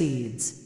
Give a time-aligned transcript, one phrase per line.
[0.00, 0.60] proceeds.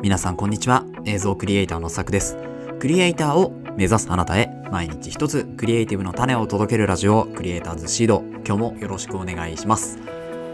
[0.00, 0.84] 皆さんこんにちは。
[1.04, 2.36] 映像クリエイターのさくです。
[2.78, 8.22] クリエイターを目指すあなたへ毎日一つクリエイティブの種を届けるラジオクリエイターズシード。
[8.46, 9.98] 今日もよろしくお願いします。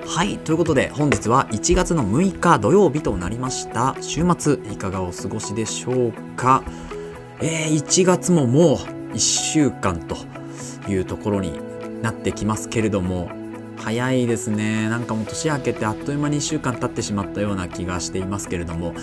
[0.06, 3.96] はいということで本日は1月の6日土曜日となりました。
[4.00, 6.62] 週末いかがお過ごしでしょうか？
[7.40, 8.76] えー、1月ももう
[9.12, 10.16] 1週間と
[10.90, 11.60] いうところに
[12.02, 13.30] なってきますけれども
[13.76, 14.88] 早いですね。
[14.88, 18.94] なんかもう年明けてあっという間に1週間経ってしまったような気がしていますけれども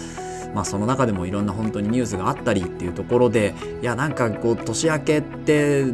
[0.54, 5.86] まあその中でもいろんな本当にニュースがあったりっていうところでいやなんかこう年明けって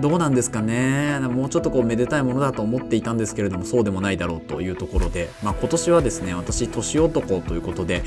[0.00, 1.18] どうなんですかね。
[1.20, 8.04] もうちょっとこうめでたいものだと思っていたんですけれどもそうでもないだろうというところで、まあ、今年はですね私年男ということで、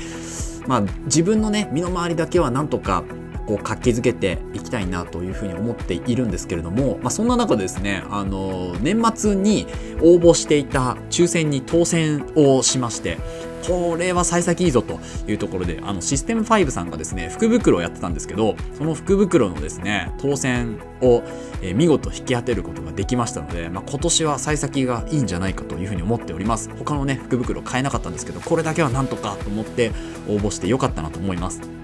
[0.66, 3.04] まあ、自分のね身の回りだけはなんとか
[3.46, 9.66] こう活気づけていきたいなというふうに思っているんですけれども、まあ、そんな中ですねあの年末に
[10.00, 13.18] 応募していた抽選に当選をしまして
[13.66, 14.98] これは幸先いいぞと
[15.28, 21.22] いうところであのシステム5さんがですね福袋をやってたんですけどその福袋のですね当選を、
[21.62, 26.70] え見事引き当てることができましたので、まあ、今年は幸先がいいんじゃないかというふうに思っております。
[26.76, 29.90] 他のね福袋買えなかったんですけどこれだけはなんとかと思って
[30.28, 31.81] 応募してよかったなと思います。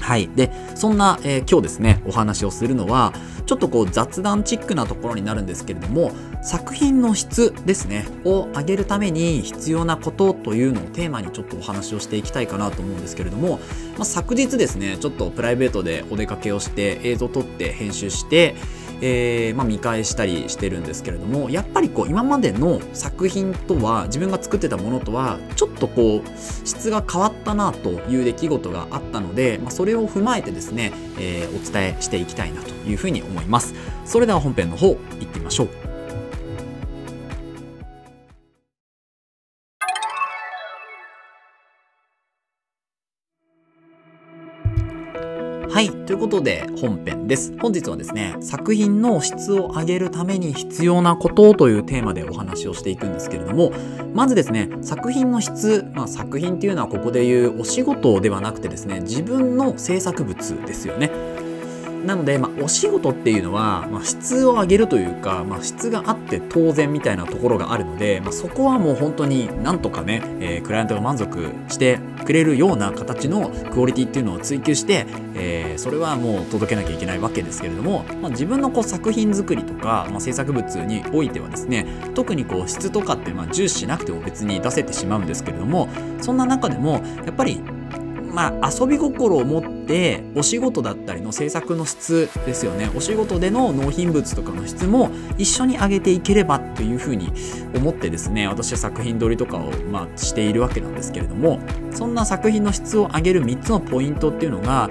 [0.00, 0.28] はい。
[0.34, 3.12] で、そんな、えー今日ですね、お話をするのは、
[3.46, 6.12] ちょっとこう雑談チックなところになるんですけれども、
[6.42, 13.60] 作品の質ですね、を上げるために必要なことというのをテーマにちょっとお話をしていきたいかなと思うんですけれども、
[13.96, 18.54] まあ、昨日ですね、ちょっとプライベートでお出かけをして映像撮って編集して、
[19.00, 26.22] えーまあ、見返したりしてるんですけれどもやっぱりこう今までの作品とは自分が作ってたものとはちょっとこう
[26.66, 33.74] 質が変わったなという出来事があったので、まあ、それを踏まえてですね、えーお伝えしていきたいなというふうに思います。
[34.04, 35.79] それでは本編の方行ってみましょう。
[45.72, 45.88] はい。
[45.88, 47.56] ということで、本編です。
[47.60, 53.70] 本日はですね、作品の質を上げるために必要なことというテーマでお話をしていくんですけれども、
[54.12, 61.12] まずですね、作品の質、まあ、作品っていうのはここでいうお仕事ではなくてですね、自分の制作物ですよね。
[62.04, 85.88] なので、まあ、お仕事っていうのは、まあ、質を上げるというか、まあ、質があって当然みたいなところがあるので、まあ、そこはもう本当になんとかね、えークライアントが満足してくれるような形のクオリティっていうのを追求して、えーそれはもう届けなきゃいけないわけですけれども、まあ、自分のこう作品作りとか、まあ、制作物においてはですね特にこう質とかってまあ重視しなくても別に出せてしまうんですけれども
[86.20, 87.62] そんな中でもやっぱり
[88.32, 92.88] まあ、遊び心を持ってでお仕事だったりの制作の質ですよね。
[92.94, 97.32] お仕事での納品物とかの質も一緒に上げていければというふうに
[97.74, 101.58] 思ってですね私は作品撮りとかを、まあ、しているわけなんですけれども
[101.90, 104.88] そんな作品の質を上げる3つのポイントっていうのが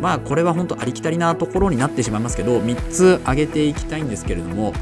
[0.00, 4.72] まあこれは本当ありきたりなところになってしまいますけど3つ上げていきたいんですけれども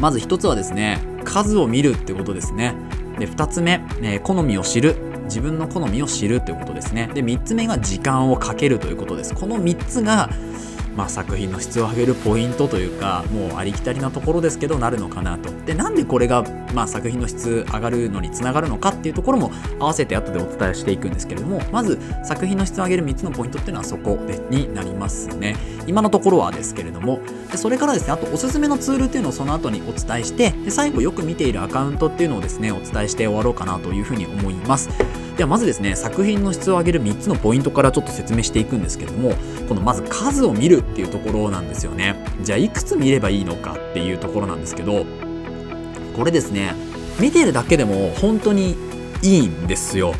[0.00, 2.74] まず1つはですね数を見るってことですね。
[3.18, 4.96] で2つ目、えー好みを知る。
[5.24, 7.10] 自分の好みを知るということですね。
[7.14, 9.34] で3つ目が時間をかけるということです。
[9.34, 10.30] この3つが
[10.96, 15.50] まあ、作品の質を上げるポイントというかもうありきたりなところですけどなるのかなと。
[15.66, 16.44] でなんでこれが、
[16.74, 25.56] まあ、作品の質上がるのにつながるのかっていうところも合わせて後でお伝えしていくんですけれどもまず作品の質を上げる3つのポイントっていうのはそこでになりますね。
[25.86, 34.88] 今のところはですけれどもでそれからですねあとおすすめのツールっていうのをその後にお伝えしてで最後よく見ているアカウントっていうのをですねお伝えして終わろうかなというふうに思います。
[35.36, 39.34] ではまずですね作品の質を上げる3つのポイントからちょっと説明していくんですけども
[39.68, 42.24] このまず数を見るっていうところなんですよね。
[42.42, 45.04] じゃあいくつ見ればいいのかっていうところなんですけど
[46.16, 46.74] これですね
[47.18, 48.76] 見てるだけでも本当に
[49.22, 50.14] いいんですよ。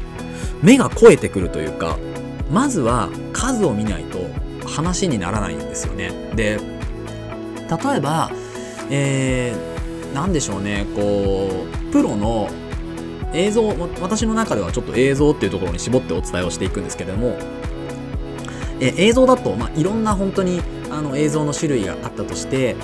[0.62, 1.98] 目が肥えてくるというか
[2.50, 4.18] まずは数を見ないと
[4.66, 6.10] 話にならないんですよね。
[6.34, 6.58] で
[7.70, 8.30] 例えば
[8.90, 12.48] えー、なんでしょうねこうプロの
[13.34, 13.66] 映像
[14.00, 17.36] 私の中ではちょっと映像っていうところに絞ってお伝えをしていくんですけれども
[18.80, 20.60] え映像だと、まあ、いろんな本当に
[20.90, 22.76] あの映像の種類があったとして、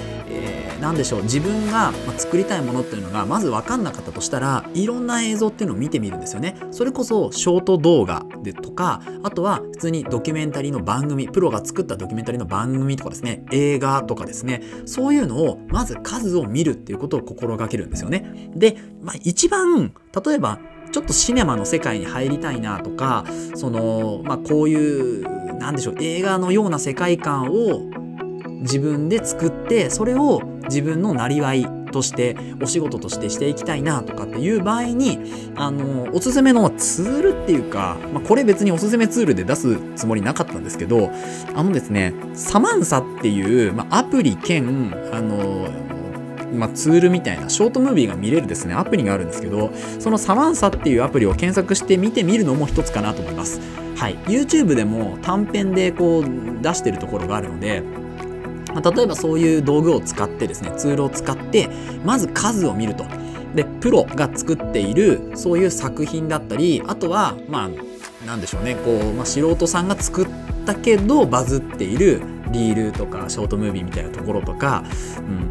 [0.80, 6.56] えーなんでしょう自分が、作りたいものっていうのがまず分かんなかったとしたらいろんな映像っていうのを見てみるんですよね。
[6.70, 18.50] それこそショート動画でとかあとは普通にドキュメンタリーの番組プロが作ったドキュメンタリーの番組とかですね映画とかですねそういうのをまず数を見るっていうことを心がけるんですよね。
[18.54, 19.92] で、まあ、一番
[20.24, 20.58] 例えば
[20.92, 23.24] ちょっとシネマの世界に入りたいなとか
[23.54, 27.99] その、まあ、こういうなんでしょう映画のような世界観を
[28.60, 35.18] 自分で作ってそれを自分のなりわいとしてお仕事としてしていきたいなとかっていう場合に
[35.56, 41.10] あのおすすめのツールっていうか、まあ、これ別におすすめツールで出すつもりなかったんですけど
[41.54, 45.68] あのですねサマンサっていう、まあ、アプリ兼あの
[46.50, 49.70] まあ、ツールみたいなショートムービーが見れるですねアプリがあるんですけど
[50.00, 53.60] そのサマンサっていうアプリを検索して見てみるのも一つかなと思います。
[54.00, 54.16] はい。
[54.20, 56.24] YouTube でも短編でこう
[56.62, 57.82] 出してるところがあるので、
[58.74, 61.68] 例えばそういう道具を使ってですねツールを使って
[62.04, 63.04] まず数を見ると。
[63.54, 70.28] でプロが作っているそういう作品だったりあとはまあなんでしょうねこう、まあ、素人さんが作っ
[70.66, 72.22] たけどバズっている
[72.52, 74.84] リールとかショートムービーみたいなところとか、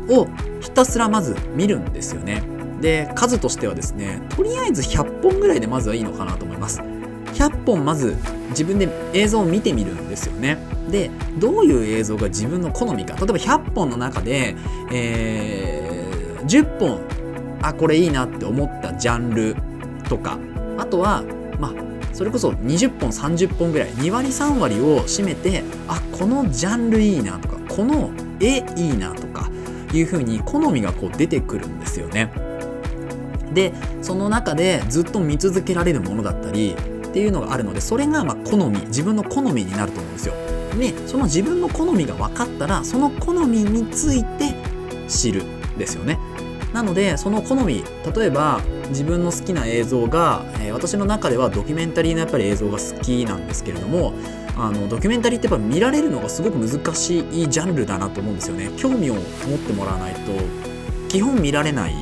[0.07, 0.27] うん、を
[0.61, 2.41] ひたすらまず見るんですよね。
[2.81, 6.81] で数としてはですねとりあえず100本ぐらいでまずはいいのかなと思います。
[7.39, 8.17] 100本まず
[8.49, 10.57] 自分で映像を見てみるんですよね。
[10.91, 13.15] でどういう映像が自分の好みか。
[13.15, 14.55] 例えば100本の中で、
[14.91, 16.99] えー、10本
[17.61, 19.55] あこれいいなって思ったジャンル
[20.09, 20.37] とか。
[20.77, 21.23] あとは
[21.59, 21.73] まあ
[22.13, 29.49] それこそ20本30本ぐらい2割3割を占めてあこのジャンルいいなとかこの絵いいなとか
[29.93, 32.31] いうふうに好みがこう出てくるんですよね。
[33.53, 36.75] でその中でずっと見続けられるものだったり
[37.09, 40.33] っていうのがあるのでそれがま好み自分の好みになると思うんですよ。
[40.79, 44.55] でその自分の好みが分かったらその好みについて
[45.07, 45.43] 知る
[45.77, 46.19] ですよね。
[46.73, 47.83] なのでその好み
[48.15, 54.13] 例えば自分の好きな映像が、えー、私の中ではドキュメンタリーのやっぱり映像が好きなんですけれども
[54.55, 59.23] あのドキュメンタリーってやっぱ見られるのがすごく難しいジャンルだなと思うんですよね興味を持っ
[59.65, 60.19] てもらわないと
[61.07, 61.93] 基本見られない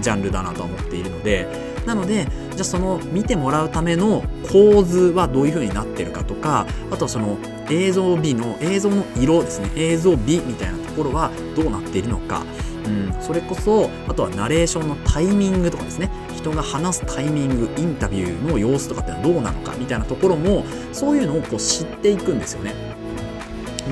[0.00, 1.48] ジャンルだなと思っているので
[1.86, 9.70] なのでじゃあその見てもらうための構図はどういう風になってるかとかあとはその映像美の映像の色ですね。
[9.76, 12.42] 映像美みたいなところはどうなっているのか、
[12.86, 16.10] うん、それこそあとはナレーションのタイミングとかですね。
[16.34, 22.74] 人が話すタイミングインタビューの様子とかってのはどうなのかみたいなところもそういうのをこう知っていくんですよね。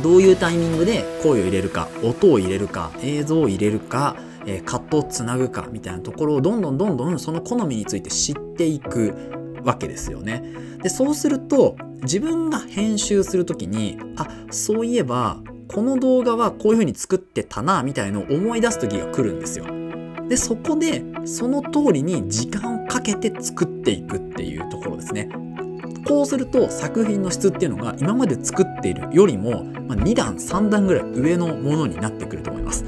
[0.03, 4.17] どういうタイミングで声を入れるか音を入れるか映像を入れるか
[4.47, 9.15] えー、カットをつなぐかみたいなところをどんどんどんどんその好みについて知っていく
[9.65, 10.43] わけですよね。
[10.83, 19.67] でそうすると自分が編集する時にあそういえばこの動画はこういう風に作ってたなみたいのを思い出す時が来るんですよ。
[20.29, 25.29] でそこでその通りに時間をかけて作っていくっていうところですね。
[26.07, 32.85] こうすると作品の質っていうのが今まで作っているよりも2段3段ぐらい上のものになってくると思います。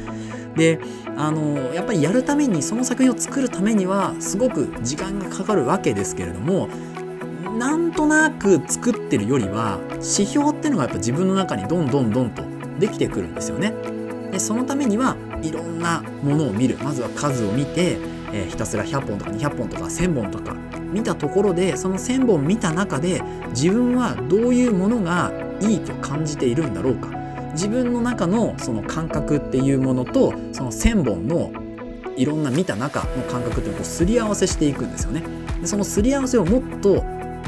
[0.57, 0.79] で
[1.17, 6.69] あのやっぱりやるためにその作品を作るためにはすごく時間がかかるわけですけれども
[7.59, 12.43] なんとなく作ってるよりは指標っていうのがやっぱ自分の中にどんどんどんと
[12.79, 13.73] できてくるんですよね。
[14.33, 16.77] でそのためにはいろんなものを見る。
[16.83, 17.97] まずは数を見て、
[18.33, 20.57] えー、ひたすら100本とか200本とか1000本とか。
[20.93, 23.21] 見たところでその1000本見た中で
[23.51, 27.24] 自分はどういうものがいいと感じているんだろうか。
[27.55, 31.53] 自分の中のその感覚っていうものとその1,000本の
[32.17, 35.23] いろんな見た中の感覚っていうのをすり合わせしていくんですよね。
[35.61, 37.03] でそのすり合わせをもっと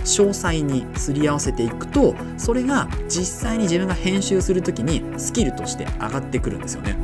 [0.05, 6.97] 詳細にすり合わせていくとそれが実際に自分が編集する時にスキルとして上がってくるんですよね。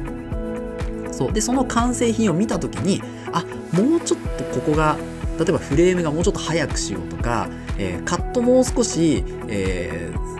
[1.10, 4.96] そうでその完成品を見た時にあもうちょっとここが
[5.38, 10.31] 例えばフレームがもうちょっと早くしようとか、えー、カットもう少し、えー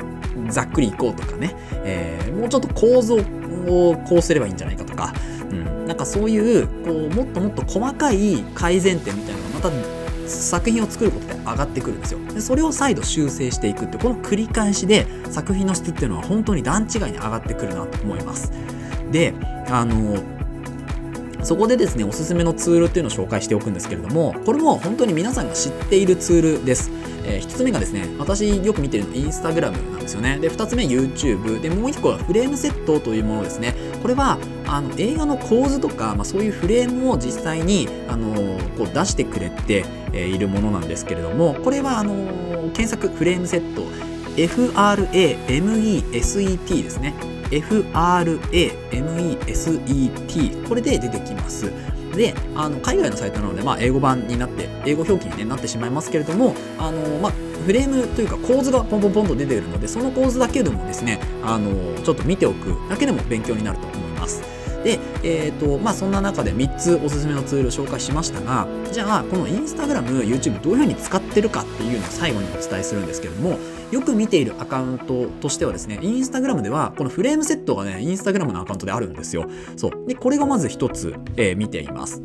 [0.53, 1.55] ざっくりいこうとかね、
[1.85, 5.13] えー、もうちょっと構造をこうすればいいんじゃないかとか、
[5.51, 12.21] うん、なんかそういうこうもっともっと細かい改善点みたいなのがまた作品を作ることで上がってくるんですよ。
[12.33, 18.53] でそれを再度修正していくってこの繰り返しで作品の質っていうのは本当に段違いに上がってくるなと思います。
[19.11, 19.35] で
[19.69, 20.17] あの
[21.43, 26.91] そこでですねおすすめのツールっていうのを紹介しておくんですけれどもこれも本当に皆さんが知っているツールです
[27.25, 30.39] えー、1つ目がですね、私よく見てるのインスタグラムなんですよね。
[30.41, 31.61] で、2つ目 YouTube。
[31.61, 33.75] で、もう1個はフレームセットというものですね。
[34.03, 43.83] これは、あの、映画の構図とか、まあ、そういうフレームを実際に、あのー、こう出してくれて、え、いるものなんですけれども、これは、あのー、検索フレームセット、
[44.37, 47.15] FRAMESET ですね。
[47.53, 47.93] FRAMESET
[50.69, 51.71] これで出てきます。
[52.17, 57.33] であの海外のサイトなので、まあ、英語版になって英語表記に、なってしまいますけれどもあの、まあ、
[57.65, 61.71] フレームというか構図がポンポンポンと出ているのでその構図だけでもですねあの
[62.03, 64.43] ちょっと見ておくだけでも勉強になると思います。
[64.85, 73.59] で、えーとまあ、そんな中で3つおすすめのツールを紹介しましたがじゃあこのインスタグラム YouTube どういうふうに使ってるかっていうのを最後にお伝えするんですけれども
[73.93, 79.47] よく見ているアカウントとしてはですね、インスタグラムでは、このフレームセットがね、インスタグラムのアカウントであるんですよ。
[79.77, 80.09] そう。
[80.09, 82.23] で、これがまず一つ、えー、見ています。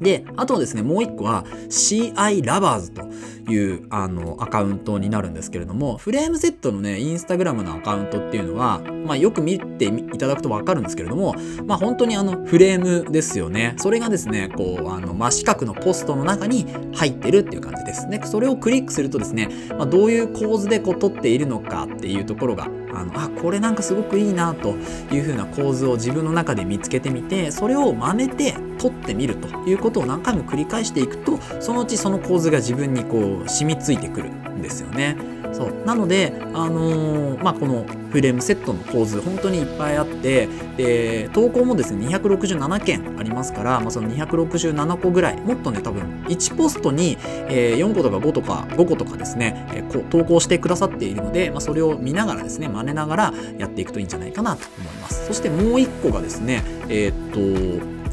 [0.00, 3.02] で、あとですね、もう一個は CI ラバーズと
[3.50, 11.34] いうあのアカウントになるんですけれども、フレームセットのね、インスタグラムのアカウントっていうのは、まあよく見ていただくとわかるんですけれども、
[11.66, 13.74] まあ本当にあのフレームですよね。
[13.76, 18.20] それがですね、こう、あの真四角のポストの中に入ってるっていう感じですね。
[18.24, 24.76] それをクリックするとですね、まあ、どういう構図でこう撮っているのかっていうところがあのあこれなんかすごくいいなと
[25.12, 35.16] いうふうな構図を自分の中で見つけてみてそれを真似て撮ってみるということを何回も繰り返していくとそのうちその構図が自分にこう染みついてくるんですよね。
[35.52, 55.26] そうなので、あのー、まあ、このフレームセットの構図本当にいっぱいあってで投稿もですね267件ありますから、まあ、その267個ぐらいもっとね多分1ポストに、えー、4個とか5とか5個とかですね、えー、こ投稿してくださっているので、まあ、それを見ながらですね真似ながらやっていくといいんじゃないかなと思います。
[55.26, 57.40] そしてもう1個がですねえっと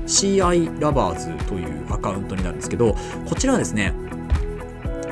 [0.08, 2.96] CI ラバーズというアカウントになるんですけど
[3.26, 3.94] こちらはですね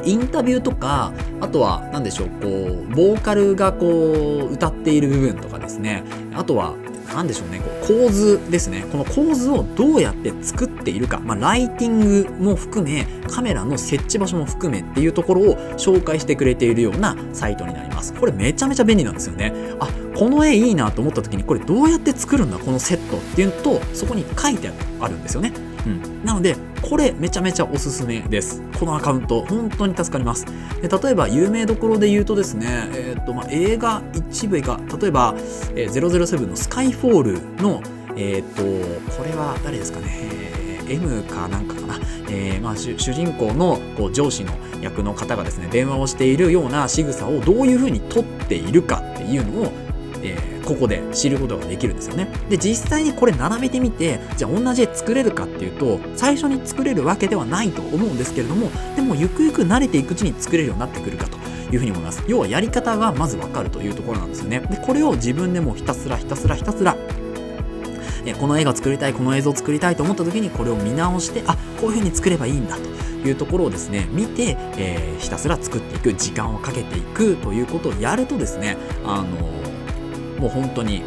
[0.06, 1.12] インタビューとか
[1.42, 6.76] あとは何でしょうこうボーカルがこう歌っている部分とかですねあとは
[7.16, 7.60] 何でしょうね。
[7.60, 8.86] こう構図ですね。
[8.92, 18.14] この構図をどうやって作っているか、まあ、ライティングも含めカメラの設置場所も含めっていうところを紹介してくれているようなサイトになります。
[18.14, 19.54] これめちゃめちゃ便利なんですよね。
[19.80, 25.54] あこの絵いいなと思った時にこれどうやって作るんだこのセットっていうとそこに書いてあるんですよね。
[25.86, 28.62] うん、なのでこれめちゃめちゃおすすめです。
[28.80, 30.46] このアカウント本当に助かります。
[30.82, 35.36] で例えば有名どころで言うとですね、えーとまあ、映画一部が例えば、
[35.76, 37.82] えー、007のスカイフォールの
[38.16, 40.08] えっ、ー、とこれは誰ですかね、
[40.88, 42.00] え、M かなんかかな、
[42.30, 49.72] えーまあ、主人公のこう上司の役の方がですね電話をしているような仕草をどういうふうに撮っているかっていうのを
[50.26, 52.28] えー、ここで知ることができるんですよね。
[52.50, 61.38] で、実際にこれ並べてみて、じゃあ同じ絵作れるかっていうと、最初に作れるわけではないと思うんですけれども、でもゆくゆく慣れていくうちに作れるようになってくるかと。
[61.72, 62.24] いうふうに思います。
[62.28, 64.60] 要はやり方がまずわかるというところなんですよね。
[64.60, 66.96] で、これを自分でもひたすらひたすらひたすら
[68.34, 79.65] この絵が作りたい、この映像を作りたいと思った時にこれを見直して、あ、こういうふうに作ればいいんだというところをですね、見て、えー、ひたすら作っていく、時間をかけていくということをやるとですね、あの
[80.38, 81.04] もう本当に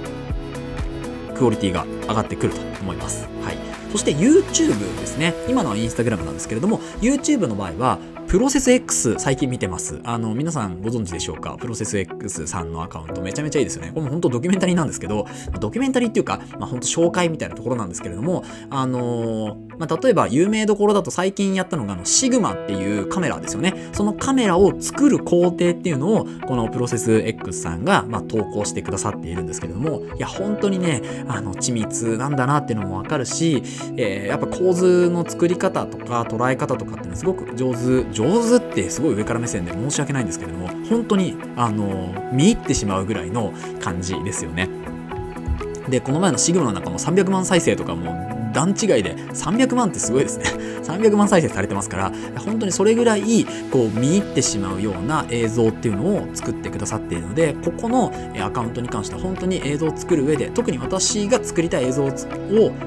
[1.36, 3.28] クオリティが上がってくると思います。
[3.42, 3.58] はい。
[3.92, 5.34] そして YouTube ですね。
[5.48, 10.00] 今のは Instagram なんですけれども、YouTube の場合は、プロセス X 最近見てます。
[10.04, 11.56] あの、皆さんご存知でしょうか？
[11.58, 13.88] プロセス X さんのアカウントめちゃめちゃいいですよね。
[13.88, 15.26] これも本当ドキュメンタリーなんですけど、
[15.58, 23.88] ドキュメンタリーっていうか、まあ本当紹介みたいなところなんですけれども、あのー、まあ例えば有名どころだと最近やったのがあの、シグマっていうカメラですよね。
[23.94, 33.62] そのカメラを作る工程っていうのを、このプロセス X さんが、まあ投稿してくださっているんですけれども、いや、本当にね、あの、緻密なんだなっていうのもわかるし、
[33.96, 44.68] えー、やっぱ構図の作り方とか捉え方とかっていうのはすごく上手、上手ってすごい上から目線で申し訳ないんですけれども本当にあの見入ってしまうぐらいの感じですよね。
[45.88, 50.44] でこの前のシグマなんかも300万再生とかも段違いで300万ってすごいですね。
[50.82, 62.10] 300万再生されてますから本当にそれぐらいこう見入ってしまうような映像っていうのを作ってくださっているのでここのアカウントに関しては本当に映像を作る上で特に私が作りたい映像を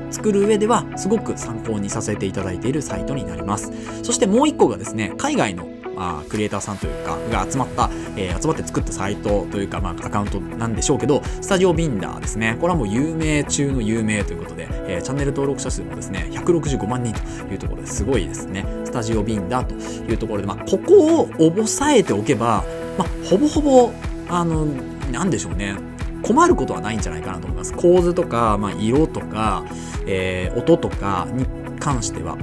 [0.09, 3.71] 作る上ではすごく参考にさせていただいているサイトになります。
[4.01, 5.67] そしてもう一個がですね海外の
[6.01, 12.57] あ、クリエイターさんというかが集まった、えー、集まって作ったサイトというか、まあ、アカウントなんでしょうけどスタジオビンダーですね。
[12.59, 18.65] これはもう有名中の有名ということで、えー、チャンネル登録者数もですね165万人というところですごいですね。
[18.85, 19.75] スタジオビンダーと
[20.11, 22.63] いうところで、まあ、ここを押さえておけば、
[22.97, 23.91] まあ、ほぼほぼ
[24.29, 24.65] あの
[25.11, 25.75] なんでしょうね。
[26.23, 27.73] 困ることはないんじゃないかなと思います。
[27.73, 29.65] 構図とか、まあ、色とか、
[30.05, 31.45] えー、音とかに
[31.79, 32.37] 関しては。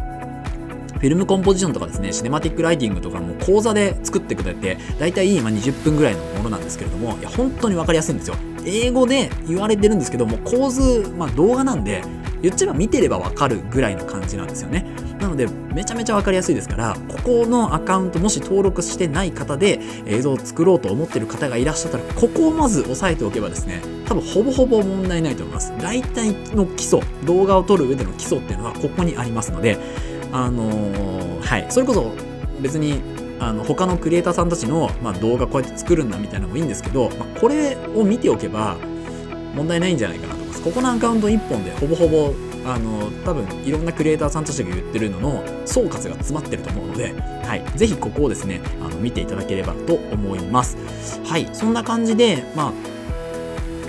[0.98, 8.34] フィルムコンポジションとかですね、シネマティックライティングとかも講座で作ってくれて、だいたい今20分ぐらいのものなんですけれども、いや、本当にわかりやすいんですよ。
[8.64, 12.02] 英語で言われてるんですけども、構図、まあ動画なんで、
[12.42, 14.86] 言っちゃえば見てればわかるぐらいの感じなんですよね。
[15.20, 25.72] なので、めちゃめちゃわかりやすいですから、ここのアカウントもし登録してない方で映像を作ろうと思ってる方がいらっしゃったら、ここをまず押さえておけばですね、多分ほぼほぼ問題ないと思います。
[25.80, 29.78] 大体の基礎、動画を撮る上での基礎っていうのはここにありますので、
[30.32, 32.12] あのー、はい、それこそ
[32.60, 33.00] 別に
[33.40, 38.76] あの他のクリエイターさんたちの、まあ、動画こうやって作るんだみたいなのもいいんですけど、まあ、これを見ておけば
[39.54, 40.62] 問題ないんじゃないかなと思います。
[40.62, 42.34] ここのアカウント1本でほぼほぼ
[42.66, 50.76] あの多分いろんなクリエイターさんたちが言ってるのの総括が詰まってると思うので、はい、ぜひここをですねあの見ていただければと思います。
[51.24, 51.48] はい。
[51.52, 52.72] そんな感じでまあ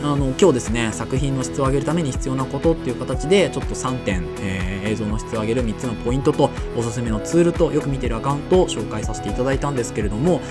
[0.02, 10.42] あの今日ですね作品の質を上げるために必要なことっていう形でちょっと3点、えー、映像の質を上げる3つのポイントとおすすめのツールとよく見てるアカウントを紹介させていただいたんですけれども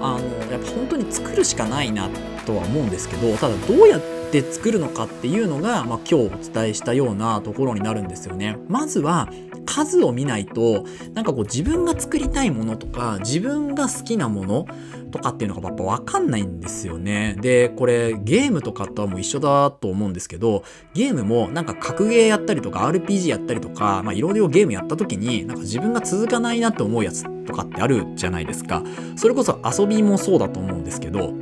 [0.00, 2.10] あのやっぱ本当に作るしかないな
[2.44, 8.56] とは思うんですけどただどうやって作るのかっていうのが、まあ、今日お伝えしたようなところになるんですよね。
[8.68, 9.28] まずは
[9.64, 10.84] 数を見ないと
[11.14, 14.66] なんかこう自分が作りたいものとか自分が好きなもの
[15.12, 17.36] とかっていうのがやっぱ分かんないんですよね。
[17.40, 28.82] で、これゲームとかとはもう一緒だと思うんですけど、ゲームもなんか格ゲーやったりとか RPG やったりとか、いろいろゲームやった時になんか自分が続かないなって思うやつとかってあるじゃないですか。
[29.16, 31.34] それこそ遊びもそうだと思うんですけど、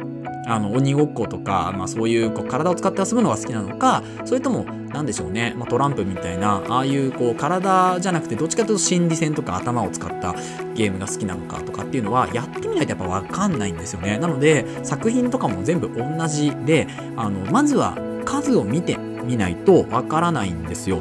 [0.51, 10.35] あの鬼ごっことか、まあ、そういうこう体を使って遊ぶのが好きなのかそれとも何でしょうね、まあ、トランプみたいなああいうこう体じゃなくてどっちかというと心理戦とか頭を使った
[10.75, 14.19] ゲームが好きなのかとかっていうのはやってみないとやっぱ分かんないんですよね。
[14.19, 21.01] なので作品とかも全部同じであのまずは数を見てみないと分からないんですよ。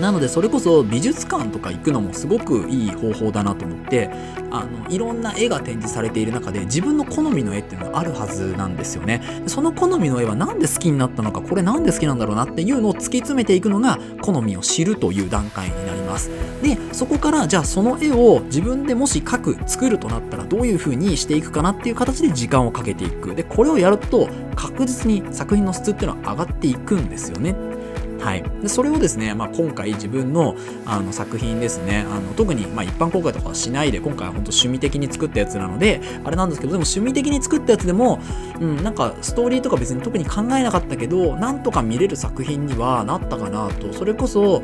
[0.00, 4.10] なのでそれこそ美術館とか行くのもすごくいい方法だなと思って
[4.50, 9.22] あのいろんな絵が展示されている中で自分の好みの絵っていうのがあるはずなんですよね。
[9.46, 16.30] その好みの絵は何で好きになったのかこれ何で好きなんだろうなっていうのを突き詰めていくのが好みを知るという段階になります。
[16.62, 23.34] でそこからじゃあその絵を自分でもし描く作るとなったらどういう風にしていくかなっていう形で時間をかけていく。
[23.34, 27.73] でこれをやると確実に作品の質っていうのは上がっていくんですよね。
[28.24, 32.06] はい、でそれをですね、まあ、今回自分のあの作品ですね。
[32.10, 38.20] あの特にま一般公開とかはしないで今回は本当趣味的に作ったやつなのであれなんですけどでも趣味的に作ったやつでも、
[38.58, 43.92] うん、なんかストーリーとか別に特に考えなかったけどなんとか見れる作品にはなったかなと。
[43.92, 44.62] それこそ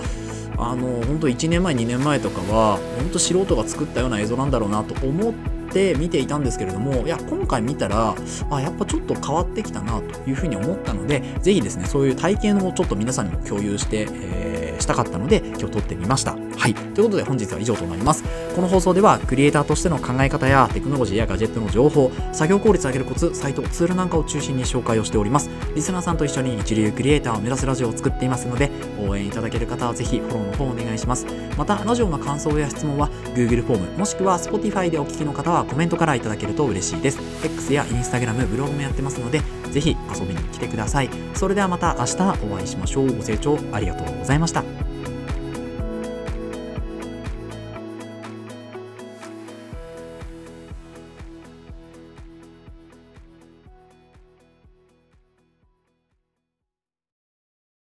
[0.56, 8.14] あの本当1年前2年前とかは本当素人が作ったような映像なんだろうなと思ってって見ていたんですけれどもいや今回見たら
[8.50, 16.36] あやっぱちょっと変わってきたなというふうに思ったので是非ですねそういう体験をちょっと皆さんにも共有して、えー、したかったので今日撮ってみました。
[16.60, 16.74] はい。
[16.74, 18.24] ということで本日は以上となります。
[18.54, 25.50] この放送ではクリエイターとしての考え方やテクノロジーやガジェットの情報作業効率を上げるコツサイトツールなんかを中心に紹介をしております。
[25.74, 31.26] リスナーさんと一緒に一流クリエイターを目指すラジオを作っていますので応援いただける方はぜひフォローの方お願いします。
[31.56, 37.18] またラジオの感想や質問は Google フォームもしくは Spotify でお聞きの方はコメントからいただけると嬉しいです。
[37.44, 39.40] X や Instagram ブログもやってますので
[39.70, 41.10] ぜひ遊びに来てください。
[41.34, 42.14] それではまた明日
[42.44, 43.06] お会いしましょう。
[43.06, 44.89] ご清聴ありがとうございました。